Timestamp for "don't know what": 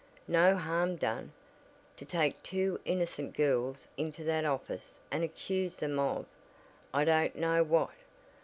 7.05-7.91